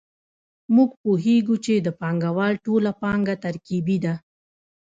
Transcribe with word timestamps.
موږ 0.75 0.89
پوهېږو 1.03 1.55
چې 1.65 1.73
د 1.77 1.87
پانګوال 1.99 2.53
ټوله 2.65 2.91
پانګه 3.01 3.35
ترکیبي 3.45 3.97
ده 4.05 4.13